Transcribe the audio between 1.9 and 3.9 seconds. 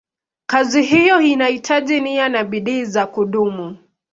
nia na bidii za kudumu.